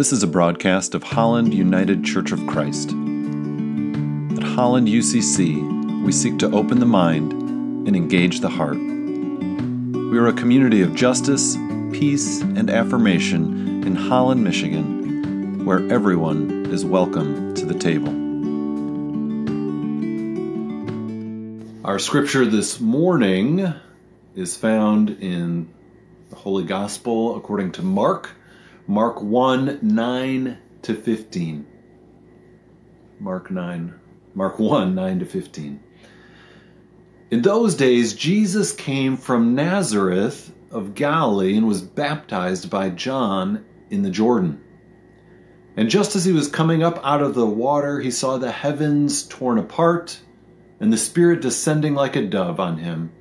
[0.00, 2.88] This is a broadcast of Holland United Church of Christ.
[2.88, 2.94] At
[4.42, 8.78] Holland UCC, we seek to open the mind and engage the heart.
[8.78, 11.54] We are a community of justice,
[11.92, 18.08] peace, and affirmation in Holland, Michigan, where everyone is welcome to the table.
[21.84, 23.70] Our scripture this morning
[24.34, 25.68] is found in
[26.30, 28.30] the Holy Gospel according to Mark
[28.90, 31.66] Mark 1 9 to 15.
[33.20, 33.94] Mark 9,
[34.34, 35.80] Mark 1 9 to 15.
[37.30, 44.02] In those days, Jesus came from Nazareth of Galilee and was baptized by John in
[44.02, 44.60] the Jordan.
[45.76, 49.22] And just as he was coming up out of the water, he saw the heavens
[49.22, 50.18] torn apart
[50.80, 53.12] and the Spirit descending like a dove on him.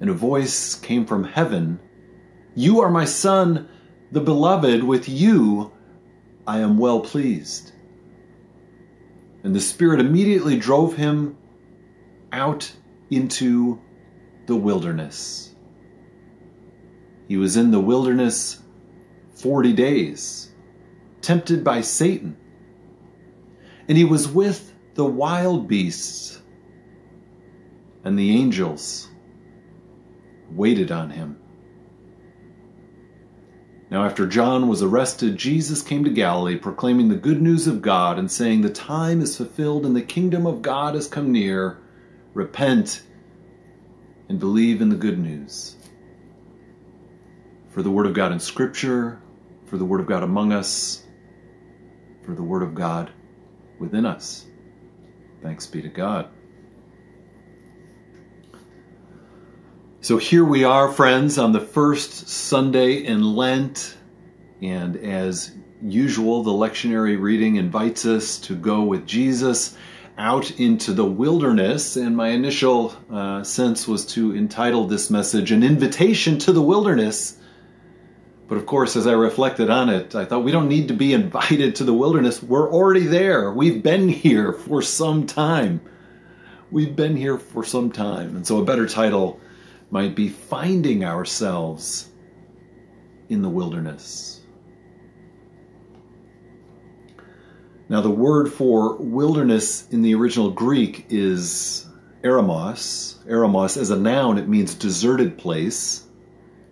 [0.00, 1.80] And a voice came from heaven
[2.54, 3.68] You are my Son
[4.12, 5.72] the beloved, with you
[6.46, 7.72] I am well pleased.
[9.42, 11.36] And the Spirit immediately drove him
[12.32, 12.72] out
[13.10, 13.80] into
[14.46, 15.54] the wilderness.
[17.28, 18.62] He was in the wilderness
[19.36, 20.50] 40 days,
[21.20, 22.36] tempted by Satan.
[23.88, 26.40] And he was with the wild beasts,
[28.04, 29.08] and the angels
[30.50, 31.38] waited on him.
[33.94, 38.18] Now, after John was arrested, Jesus came to Galilee, proclaiming the good news of God
[38.18, 41.78] and saying, The time is fulfilled and the kingdom of God has come near.
[42.32, 43.04] Repent
[44.28, 45.76] and believe in the good news.
[47.70, 49.22] For the Word of God in Scripture,
[49.66, 51.04] for the Word of God among us,
[52.26, 53.12] for the Word of God
[53.78, 54.44] within us.
[55.40, 56.30] Thanks be to God.
[60.04, 63.96] So here we are, friends, on the first Sunday in Lent.
[64.60, 69.78] And as usual, the lectionary reading invites us to go with Jesus
[70.18, 71.96] out into the wilderness.
[71.96, 77.38] And my initial uh, sense was to entitle this message An Invitation to the Wilderness.
[78.46, 81.14] But of course, as I reflected on it, I thought we don't need to be
[81.14, 82.42] invited to the wilderness.
[82.42, 83.50] We're already there.
[83.50, 85.80] We've been here for some time.
[86.70, 88.36] We've been here for some time.
[88.36, 89.40] And so a better title
[89.94, 92.10] might be finding ourselves
[93.28, 94.40] in the wilderness.
[97.88, 101.86] Now, the word for wilderness in the original Greek is
[102.24, 103.24] eremos.
[103.28, 106.02] Eremos, as a noun, it means deserted place.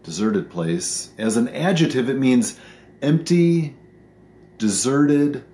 [0.02, 1.12] Deserted place.
[1.16, 2.58] As an adjective, it means
[3.02, 3.76] empty,
[4.58, 5.44] deserted,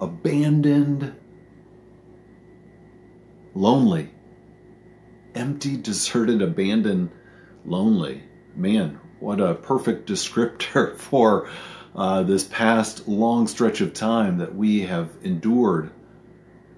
[0.00, 1.12] abandoned,
[3.52, 4.12] lonely
[5.36, 7.10] empty, deserted, abandoned,
[7.64, 8.22] lonely.
[8.54, 11.48] Man, what a perfect descriptor for
[11.94, 15.90] uh, this past long stretch of time that we have endured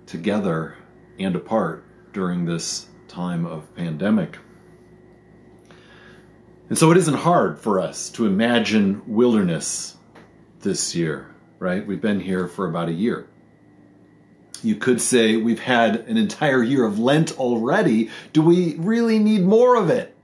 [0.06, 0.76] together
[1.18, 4.38] and apart during this time of pandemic.
[6.68, 9.96] And so it isn't hard for us to imagine wilderness
[10.60, 11.86] this year, right?
[11.86, 13.28] We've been here for about a year.
[14.62, 18.10] You could say we've had an entire year of Lent already.
[18.32, 20.14] Do we really need more of it?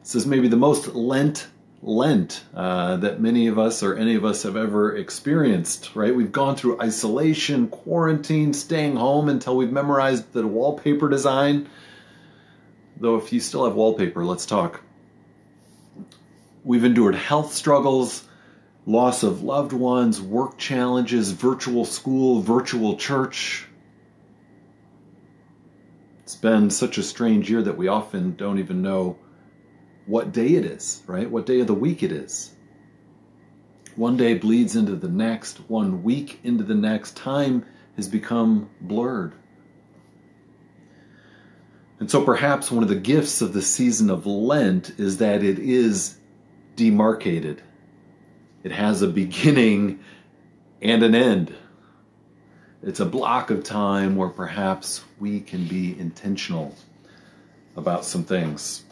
[0.00, 1.46] This is maybe the most Lent
[1.82, 6.14] Lent uh, that many of us or any of us have ever experienced, right?
[6.14, 11.68] We've gone through isolation, quarantine, staying home until we've memorized the wallpaper design.
[12.98, 14.80] Though, if you still have wallpaper, let's talk.
[16.62, 18.22] We've endured health struggles,
[18.86, 23.66] loss of loved ones, work challenges, virtual school, virtual church.
[26.22, 29.18] It's been such a strange year that we often don't even know
[30.06, 31.30] what day it is, right?
[31.30, 32.54] What day of the week it is.
[33.94, 37.16] One day bleeds into the next, one week into the next.
[37.16, 37.64] Time
[37.96, 39.34] has become blurred.
[42.00, 45.58] And so perhaps one of the gifts of the season of Lent is that it
[45.60, 46.18] is
[46.74, 47.62] demarcated
[48.64, 50.00] it has a beginning
[50.80, 51.54] and an end.
[52.82, 56.74] It's a block of time where perhaps we can be intentional
[57.76, 58.84] about some things.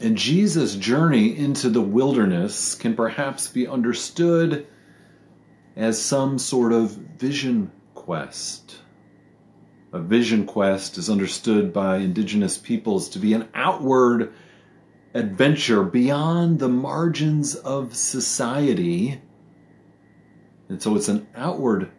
[0.00, 4.66] And Jesus' journey into the wilderness can perhaps be understood
[5.74, 8.78] as some sort of vision quest.
[9.92, 14.34] A vision quest is understood by indigenous peoples to be an outward
[15.16, 19.18] adventure beyond the margins of society.
[20.68, 21.90] And so it's an outward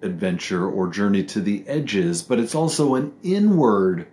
[0.00, 4.06] adventure or journey to the edges, but it's also an inward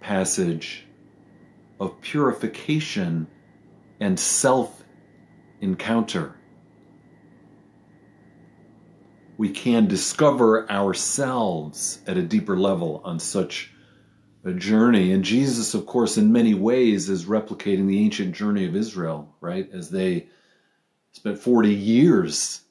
[0.00, 0.86] passage
[1.80, 3.26] of purification
[3.98, 4.84] and self
[5.60, 6.36] encounter.
[9.36, 13.72] We can discover ourselves at a deeper level on such
[14.48, 15.12] a journey.
[15.12, 19.68] And Jesus, of course, in many ways is replicating the ancient journey of Israel, right?
[19.72, 20.26] As they
[21.12, 22.62] spent 40 years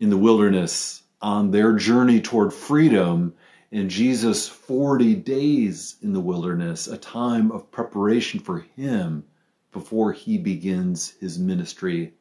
[0.00, 3.34] in the wilderness on their journey toward freedom
[3.72, 9.24] and Jesus 40 days in the wilderness, a time of preparation for him
[9.72, 12.14] before he begins his ministry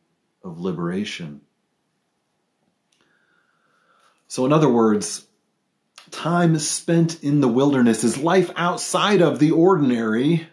[0.44, 1.41] of liberation.
[4.27, 5.27] So, in other words,
[6.12, 10.48] time spent in the wilderness is life outside of the ordinary,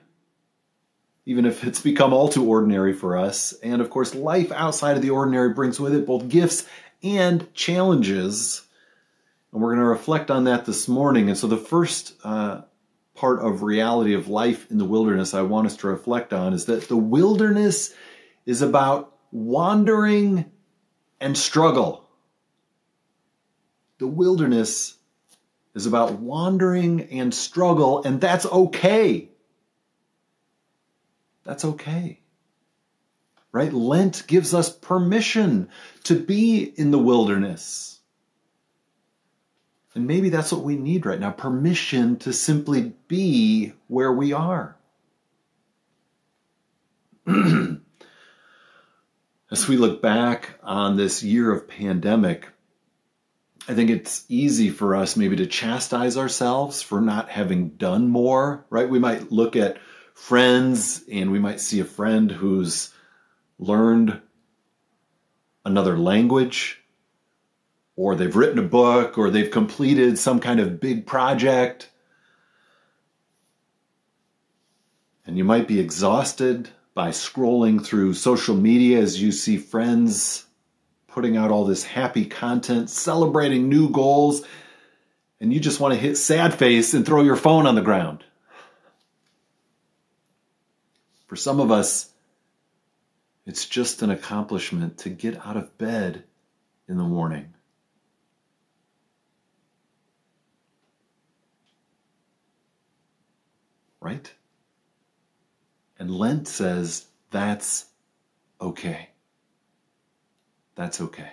[1.26, 3.52] even if it's become all too ordinary for us.
[3.62, 6.66] And of course, life outside of the ordinary brings with it both gifts
[7.02, 8.62] and challenges.
[9.52, 11.28] And we're going to reflect on that this morning.
[11.28, 12.62] And so, the first uh,
[13.14, 16.66] part of reality of life in the wilderness I want us to reflect on is
[16.66, 17.94] that the wilderness
[18.46, 20.50] is about wandering
[21.20, 22.08] and struggle.
[23.98, 24.96] The wilderness
[25.74, 29.30] is about wandering and struggle, and that's okay.
[31.44, 32.20] That's okay.
[33.52, 33.72] Right?
[33.72, 35.68] Lent gives us permission
[36.04, 38.00] to be in the wilderness.
[39.94, 44.76] And maybe that's what we need right now permission to simply be where we are.
[49.50, 52.46] As we look back on this year of pandemic,
[53.68, 58.64] I think it's easy for us maybe to chastise ourselves for not having done more,
[58.70, 58.88] right?
[58.88, 59.78] We might look at
[60.14, 62.92] friends and we might see a friend who's
[63.58, 64.20] learned
[65.64, 66.80] another language
[68.00, 71.90] or they've written a book, or they've completed some kind of big project.
[75.26, 80.46] And you might be exhausted by scrolling through social media as you see friends
[81.12, 84.42] putting out all this happy content, celebrating new goals,
[85.40, 88.24] and you just want to hit sad face and throw your phone on the ground.
[91.26, 92.10] For some of us,
[93.46, 96.24] it's just an accomplishment to get out of bed
[96.88, 97.54] in the morning.
[104.00, 104.32] right?
[105.98, 107.86] And Lent says that's
[108.60, 109.09] okay.
[110.80, 111.32] That's okay.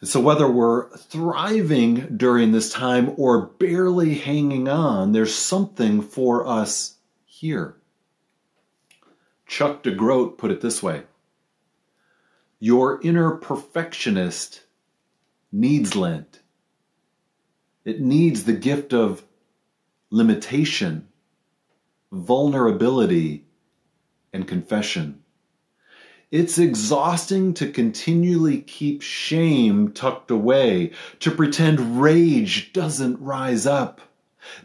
[0.00, 6.46] And so, whether we're thriving during this time or barely hanging on, there's something for
[6.46, 7.78] us here.
[9.44, 11.02] Chuck DeGroat put it this way
[12.60, 14.62] Your inner perfectionist
[15.50, 16.42] needs Lent.
[17.84, 19.24] It needs the gift of
[20.10, 21.08] limitation,
[22.12, 23.46] vulnerability,
[24.32, 25.24] and confession.
[26.30, 34.00] It's exhausting to continually keep shame tucked away, to pretend rage doesn't rise up.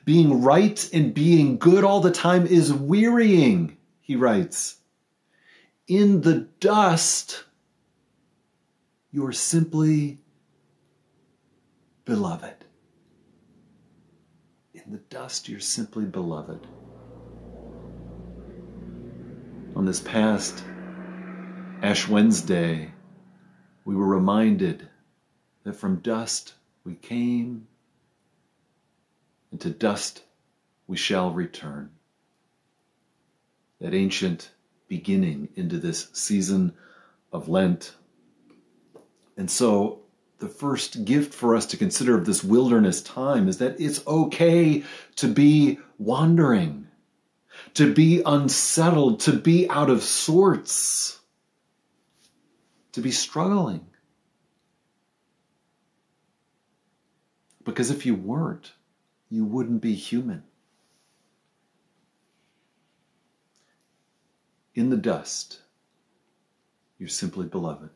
[0.06, 4.78] Being right and being good all the time is wearying, he writes.
[5.88, 7.44] In the dust,
[9.12, 10.20] you're simply
[12.06, 12.62] beloved
[14.92, 16.68] in the dust, you're simply beloved.
[19.76, 20.66] On this past
[21.82, 22.92] Ash Wednesday,
[23.86, 24.88] we were reminded
[25.64, 27.66] that from dust we came,
[29.50, 30.22] and to dust
[30.86, 31.90] we shall return.
[33.80, 34.52] That ancient
[34.88, 36.74] beginning into this season
[37.34, 37.96] of Lent.
[39.36, 40.02] And so
[40.38, 44.84] the first gift for us to consider of this wilderness time is that it's okay
[45.16, 46.90] to be wandering,
[47.74, 51.21] to be unsettled, to be out of sorts,
[52.94, 53.86] to be struggling.
[57.64, 58.74] Because if you weren't,
[59.30, 60.44] you wouldn't be human.
[64.74, 65.60] In the dust,
[66.98, 67.90] you're simply beloved.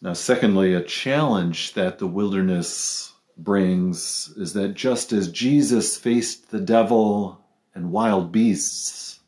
[0.00, 6.60] Now, secondly, a challenge that the wilderness brings is that just as Jesus faced the
[6.60, 7.44] devil
[7.74, 9.20] and wild beasts,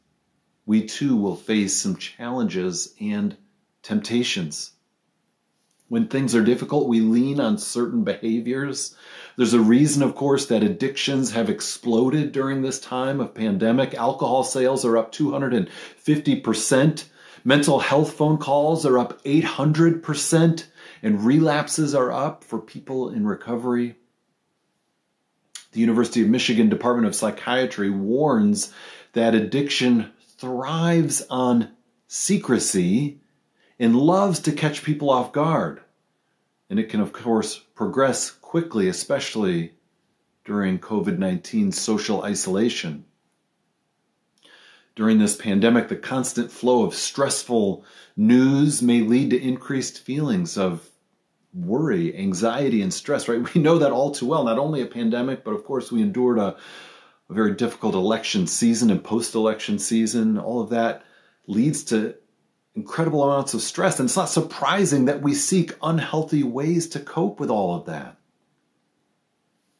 [0.68, 3.34] we too will face some challenges and
[3.82, 4.72] temptations.
[5.88, 8.94] When things are difficult, we lean on certain behaviors.
[9.38, 13.94] There's a reason, of course, that addictions have exploded during this time of pandemic.
[13.94, 17.04] Alcohol sales are up 250%.
[17.44, 20.64] Mental health phone calls are up 800%,
[21.02, 23.96] and relapses are up for people in recovery.
[25.72, 28.70] The University of Michigan Department of Psychiatry warns
[29.14, 31.72] that addiction thrives on
[32.06, 33.20] secrecy
[33.78, 35.80] and loves to catch people off guard.
[36.70, 39.74] And it can, of course, progress quickly, especially
[40.44, 43.04] during COVID 19 social isolation.
[44.96, 47.84] During this pandemic, the constant flow of stressful
[48.16, 50.88] news may lead to increased feelings of
[51.54, 53.42] worry, anxiety, and stress, right?
[53.54, 54.44] We know that all too well.
[54.44, 56.56] Not only a pandemic, but of course, we endured a,
[57.30, 60.38] a very difficult election season and post election season.
[60.38, 61.04] All of that
[61.46, 62.14] leads to
[62.74, 63.98] incredible amounts of stress.
[63.98, 68.16] And it's not surprising that we seek unhealthy ways to cope with all of that.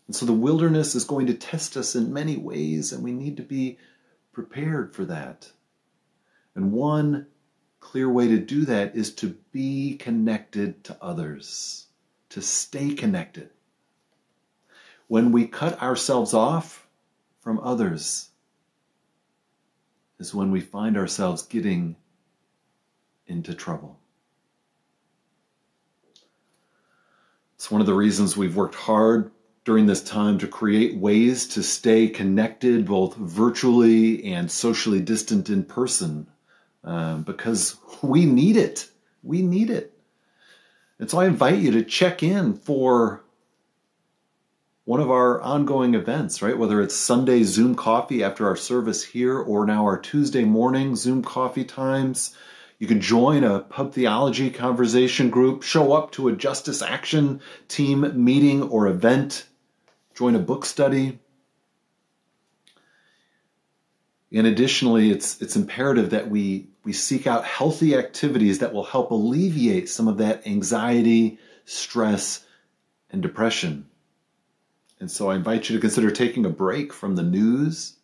[0.07, 3.37] And so the wilderness is going to test us in many ways, and we need
[3.37, 3.79] to be
[4.33, 5.51] prepared for that.
[6.55, 7.27] And one
[7.81, 11.87] clear way to do that is to be connected to others,
[12.31, 13.51] to stay connected.
[15.09, 16.88] When we cut ourselves off
[17.49, 18.29] from others,
[20.19, 21.97] is when we find ourselves getting
[23.27, 23.99] into trouble.
[27.55, 29.31] It's one of the reasons we've worked hard
[29.65, 35.65] during this time to create ways to stay connected both virtually and socially distant in
[35.65, 36.27] person
[36.85, 38.91] um, because we need it.
[39.23, 39.99] We need it.
[40.99, 43.25] And so I invite you to check in for
[44.89, 46.57] one of our ongoing events, right?
[46.57, 51.23] Whether it's Sunday Zoom coffee after our service here or now our Tuesday morning Zoom
[51.23, 52.35] coffee times.
[52.79, 58.25] You can join a pub theology conversation group, show up to a justice action team
[58.25, 59.47] meeting or event,
[60.15, 61.19] join a book study.
[64.33, 69.11] And additionally, it's, it's imperative that we, we seek out healthy activities that will help
[69.11, 72.43] alleviate some of that anxiety, stress,
[73.11, 73.85] and depression.
[75.01, 77.99] And so I invite you to consider taking a break from the news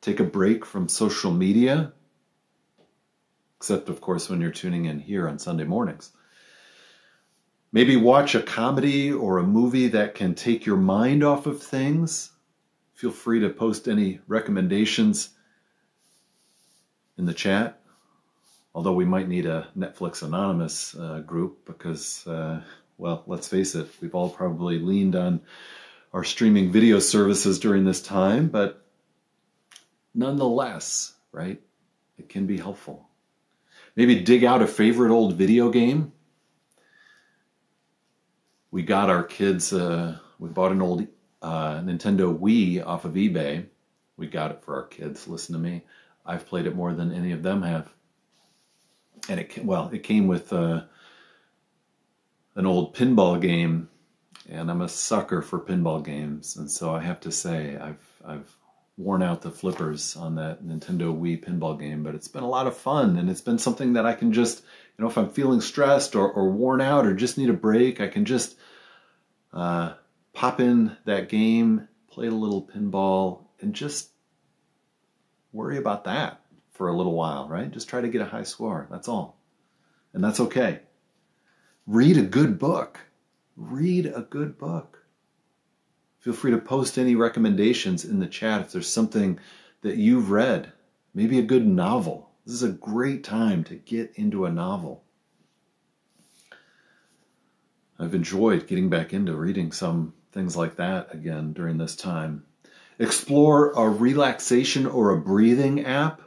[0.00, 1.92] Take a break from social media,
[3.58, 6.12] except, of course, when you're tuning in here on Sunday mornings.
[7.70, 12.30] Maybe watch a comedy or a movie that can take your mind off of things.
[12.94, 15.30] Feel free to post any recommendations
[17.18, 17.82] in the chat.
[18.74, 22.62] Although we might need a Netflix Anonymous uh, group because, uh,
[23.00, 25.40] well, let's face it, we've all probably leaned on
[26.12, 28.84] our streaming video services during this time, but
[30.14, 31.60] nonetheless, right?
[32.18, 33.08] It can be helpful.
[33.96, 36.12] Maybe dig out a favorite old video game.
[38.70, 41.06] We got our kids, uh, we bought an old
[41.40, 43.64] uh, Nintendo Wii off of eBay.
[44.18, 45.26] We got it for our kids.
[45.26, 45.82] Listen to me.
[46.26, 47.88] I've played it more than any of them have.
[49.28, 50.82] And it, well, it came with uh,
[52.54, 53.88] an old pinball game,
[54.48, 56.56] and I'm a sucker for pinball games.
[56.56, 58.56] And so I have to say, I've, I've
[58.96, 62.66] worn out the flippers on that Nintendo Wii pinball game, but it's been a lot
[62.66, 65.60] of fun and it's been something that I can just, you know, if I'm feeling
[65.60, 68.56] stressed or, or worn out or just need a break, I can just
[69.52, 69.94] uh,
[70.34, 74.10] pop in that game, play a little pinball, and just
[75.52, 76.42] worry about that
[76.72, 77.70] for a little while, right?
[77.70, 78.86] Just try to get a high score.
[78.90, 79.38] That's all.
[80.12, 80.80] And that's okay.
[81.90, 83.00] Read a good book.
[83.56, 85.04] Read a good book.
[86.20, 89.40] Feel free to post any recommendations in the chat if there's something
[89.82, 90.72] that you've read,
[91.14, 92.30] maybe a good novel.
[92.46, 95.02] This is a great time to get into a novel.
[97.98, 102.44] I've enjoyed getting back into reading some things like that again during this time.
[103.00, 106.22] Explore a relaxation or a breathing app,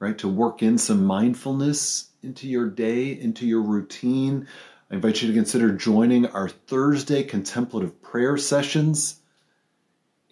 [0.00, 4.48] right, to work in some mindfulness into your day, into your routine.
[4.90, 9.20] I invite you to consider joining our Thursday contemplative prayer sessions.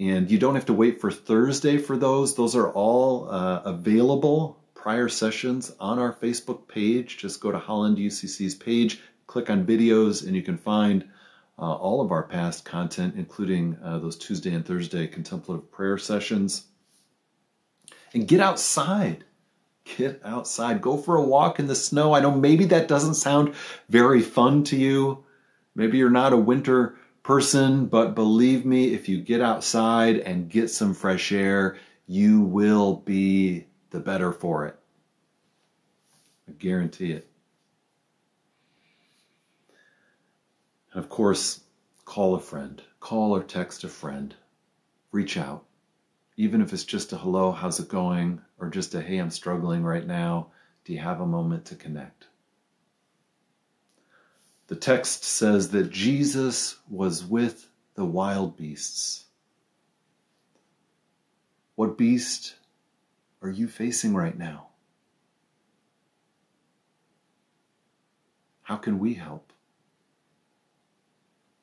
[0.00, 4.58] And you don't have to wait for Thursday for those, those are all uh, available
[4.74, 7.18] prior sessions on our Facebook page.
[7.18, 11.04] Just go to Holland UCC's page, click on videos, and you can find
[11.58, 16.64] uh, all of our past content, including uh, those Tuesday and Thursday contemplative prayer sessions.
[18.14, 19.24] And get outside.
[19.96, 22.12] Get outside, go for a walk in the snow.
[22.12, 23.54] I know maybe that doesn't sound
[23.88, 25.24] very fun to you.
[25.74, 30.70] Maybe you're not a winter person, but believe me, if you get outside and get
[30.70, 34.78] some fresh air, you will be the better for it.
[36.48, 37.30] I guarantee it.
[40.92, 41.60] And of course,
[42.04, 44.34] call a friend, call or text a friend,
[45.12, 45.67] reach out
[46.38, 48.40] even if it's just a hello, how's it going?
[48.60, 50.46] Or just a hey, I'm struggling right now.
[50.84, 52.28] Do you have a moment to connect?
[54.68, 59.24] The text says that Jesus was with the wild beasts.
[61.74, 62.54] What beast
[63.42, 64.68] are you facing right now?
[68.62, 69.52] How can we help?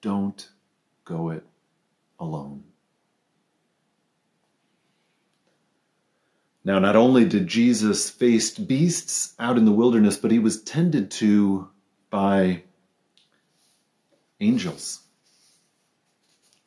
[0.01, 0.49] Don't
[1.05, 1.45] go it
[2.19, 2.65] alone.
[6.65, 11.11] Now, not only did Jesus face beasts out in the wilderness, but he was tended
[11.11, 11.69] to
[12.09, 12.63] by
[14.39, 14.99] angels.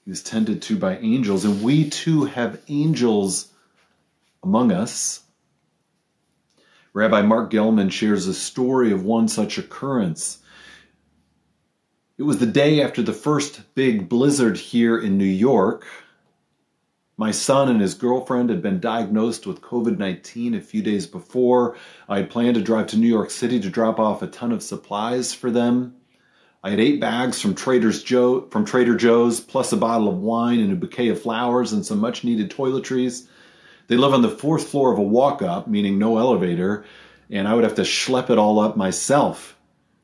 [0.04, 3.52] He was tended to by angels, and we too have angels
[4.44, 5.20] among us.
[6.92, 10.38] Rabbi Marc Gellman shares a story of one such occurrence.
[12.16, 15.84] It was the day after the first big blizzard here in New York.
[17.20, 21.76] My son and his girlfriend had been diagnosed with COVID 19 a few days before.
[22.08, 24.62] I had planned to drive to New York City to drop off a ton of
[24.62, 25.96] supplies for them.
[26.62, 30.72] I had eight bags from Joe from Trader Joe's, plus a bottle of wine and
[30.72, 33.26] a bouquet of flowers and some much needed toiletries.
[33.88, 36.84] They live on the fourth floor of a walk up, meaning no elevator,
[37.30, 39.56] and I would have to schlep it all up myself.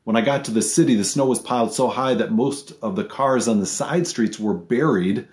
[0.03, 2.97] When I got to the city, the snow was piled so high that most of
[2.97, 5.29] the cars on the side streets were buried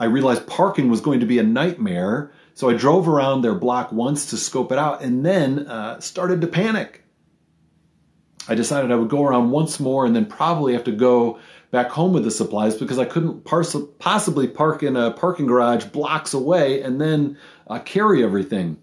[0.00, 2.32] I realized parking was going to be a nightmare.
[2.54, 6.40] So I drove around their block once to scope it out and then uh, started
[6.40, 7.04] to panic.
[8.48, 11.38] I decided I would go around once more and then probably have to go
[11.70, 16.32] back home with the supplies because I couldn't possibly park in a parking garage blocks
[16.32, 17.38] away and then
[17.68, 18.78] uh, carry everything.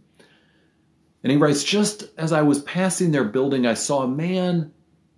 [1.24, 4.72] And he writes, just as I was passing their building, I saw a man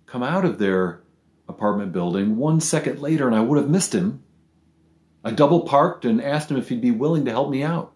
[0.06, 1.02] come out of their
[1.46, 4.22] apartment building one second later and I would have missed him
[5.22, 7.92] I double parked and asked him if he'd be willing to help me out.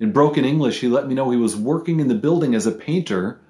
[0.00, 2.72] In broken English, he let me know he was working in the building as a
[2.72, 3.40] painter.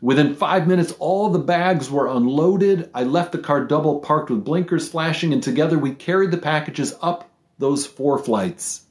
[0.00, 2.90] Within five minutes, all the bags were unloaded.
[2.92, 6.94] I left the car double parked with blinkers flashing, and together we carried the packages
[7.00, 8.82] up those four flights.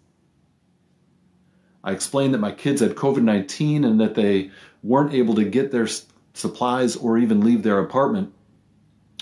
[1.84, 4.52] I explained that my kids had COVID 19 and that they
[4.82, 5.88] weren't able to get their
[6.34, 8.34] supplies or even leave their apartment.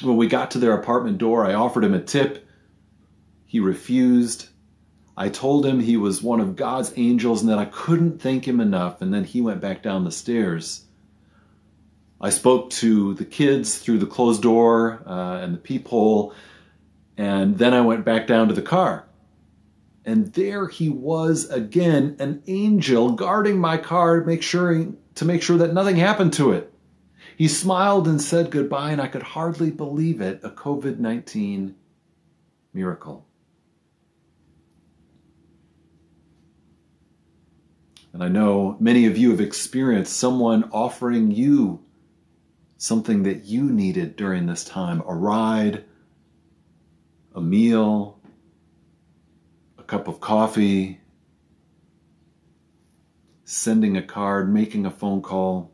[0.02, 2.46] When we got to their apartment door, I offered him a tip
[3.50, 4.48] he refused.
[5.18, 8.60] I told him he was one of God's angels and that I couldn't thank him
[8.60, 10.86] enough, and then he went back down the stairs.
[12.22, 16.36] I spoke to the kids through the closed door uh, and the peephole,
[17.18, 19.08] and then I went back down to the car.
[20.06, 25.42] And there he was again, an angel guarding my car, to make sure, to make
[25.42, 26.72] sure that nothing happened to it.
[27.36, 31.74] He smiled and said goodbye, and I could hardly believe it a COVID 19
[32.76, 33.26] miracle.
[38.14, 41.86] And I know many of you have experienced someone offering you
[42.78, 45.84] something that you needed during this time a ride,
[47.36, 48.20] a meal,
[49.78, 51.00] a cup of coffee,
[53.44, 55.72] sending a card, making a phone call.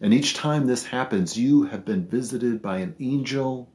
[0.00, 3.72] And each time this happens, you have been visited by an angel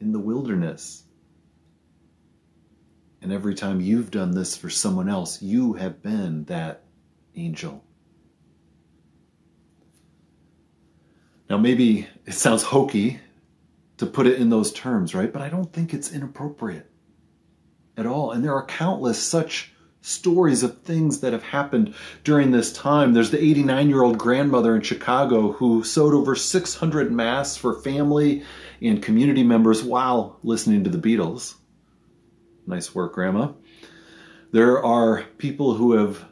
[0.00, 1.04] in the wilderness.
[3.22, 6.82] And every time you've done this for someone else, you have been that
[7.36, 7.84] angel.
[11.48, 13.18] Now, maybe it sounds hokey
[13.96, 15.32] to put it in those terms, right?
[15.32, 16.90] But I don't think it's inappropriate
[17.96, 18.30] at all.
[18.30, 23.12] And there are countless such stories of things that have happened during this time.
[23.12, 28.42] There's the 89 year old grandmother in Chicago who sewed over 600 masks for family
[28.80, 31.56] and community members while listening to the Beatles.
[32.66, 33.52] Nice work, Grandma.
[34.52, 36.24] There are people who have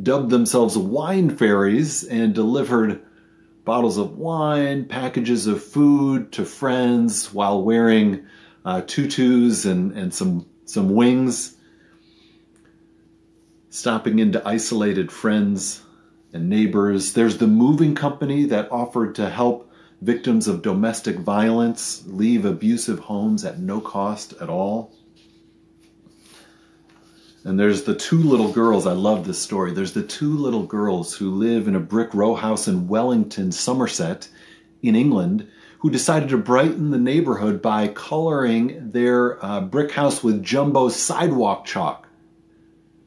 [0.00, 3.02] dubbed themselves wine fairies and delivered
[3.64, 8.26] bottles of wine, packages of food to friends while wearing
[8.64, 11.56] uh, tutus and, and some, some wings,
[13.70, 15.82] stopping into isolated friends
[16.32, 17.12] and neighbors.
[17.12, 19.70] There's the moving company that offered to help
[20.02, 24.92] victims of domestic violence leave abusive homes at no cost at all.
[27.44, 28.86] And there's the two little girls.
[28.86, 29.72] I love this story.
[29.72, 34.28] There's the two little girls who live in a brick row house in Wellington, Somerset,
[34.82, 35.46] in England,
[35.80, 41.66] who decided to brighten the neighborhood by coloring their uh, brick house with jumbo sidewalk
[41.66, 42.08] chalk.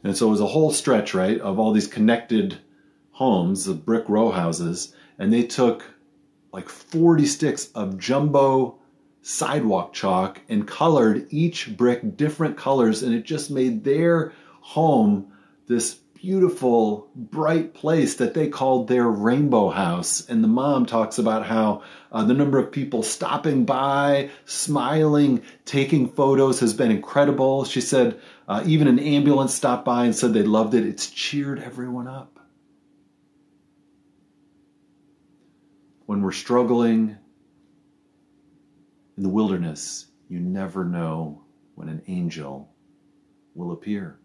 [0.04, 2.60] And so it was a whole stretch, right, of all these connected
[3.12, 5.84] homes, the brick row houses, and they took
[6.54, 8.78] like 40 sticks of jumbo
[9.28, 15.30] sidewalk chalk and colored each brick different colors, and it just made their home
[15.68, 20.26] this beautiful, bright place that they called their rainbow house.
[20.30, 26.08] And the mom talks about how uh, the number of people stopping by, smiling, taking
[26.10, 27.66] photos has been incredible.
[27.66, 30.86] She said uh, even an ambulance stopped by and said they loved it.
[30.86, 32.40] It's cheered everyone up.
[36.06, 37.18] When we're struggling
[39.18, 42.72] in the wilderness, you never know when an angel
[43.56, 44.20] will appear.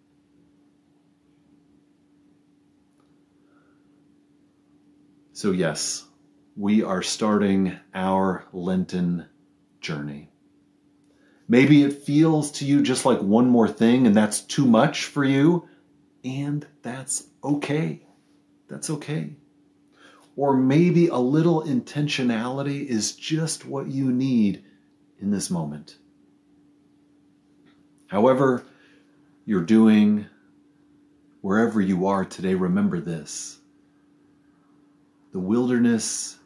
[5.32, 6.04] So, yes,
[6.56, 9.26] we are starting our Lenten
[9.80, 10.28] journey.
[11.48, 15.24] Maybe it feels to you just like one more thing and that's too much for
[15.24, 15.68] you,
[16.22, 18.06] and that's okay.
[18.68, 19.36] That's okay.
[20.36, 24.64] Or maybe a little intentionality is just what you need
[25.22, 25.96] in this moment.
[28.08, 28.64] However,
[29.46, 30.26] you're doing,
[31.40, 33.58] wherever you are today, remember this
[35.32, 36.36] the wilderness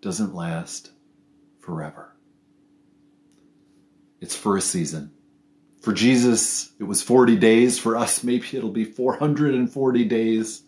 [0.00, 0.90] doesn't last
[1.60, 2.12] forever.
[4.20, 5.12] It's for a season.
[5.80, 7.78] For Jesus, it was 40 days.
[7.78, 10.62] For us, maybe it'll be 440 days.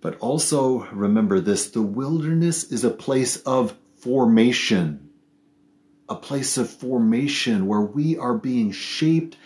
[0.00, 5.10] But also remember this the wilderness is a place of formation,
[6.08, 9.36] a place of formation where we are being shaped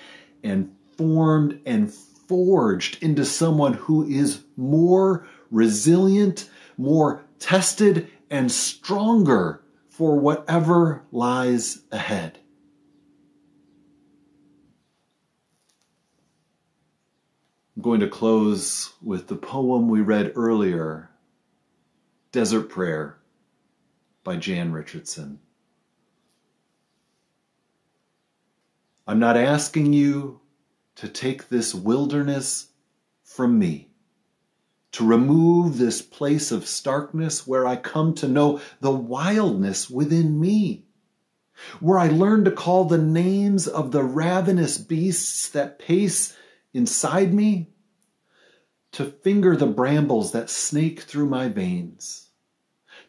[0.43, 10.19] and formed and forged into someone who is more resilient, more tested, and stronger for
[10.19, 12.39] whatever lies ahead.
[17.77, 21.11] I'm going to close with the poem we read earlier
[22.31, 23.19] Desert Prayer
[24.25, 25.41] by Jan Richardson.
[29.07, 30.41] I'm not asking you
[30.97, 32.69] to take this wilderness
[33.25, 33.91] from me,
[34.93, 40.85] to remove this place of starkness where I come to know the wildness within me,
[41.81, 46.37] where I learn to call the names of the ravenous beasts that pace
[46.73, 47.71] inside me,
[48.93, 52.29] to finger the brambles that snake through my veins,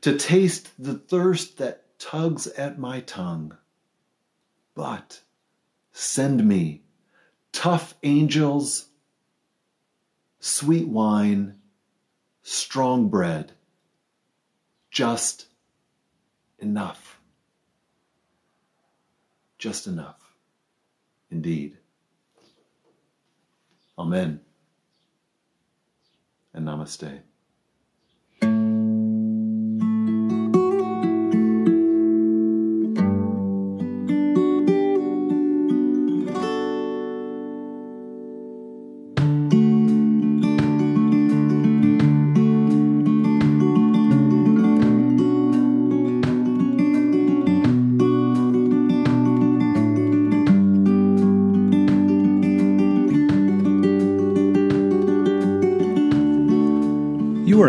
[0.03, 3.57] to taste the thirst that tugs at my tongue.
[4.75, 5.21] But
[5.93, 6.81] send me
[7.53, 8.87] tough angels,
[10.41, 11.55] sweet wine,
[12.41, 13.53] strong bread,
[14.91, 15.45] just
[16.59, 17.21] enough.
[19.57, 20.35] Just enough.
[21.31, 21.77] Indeed.
[23.97, 24.41] Amen.
[26.53, 27.21] And namaste.